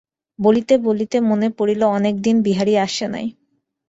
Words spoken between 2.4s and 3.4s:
বিহারী আসে নাই।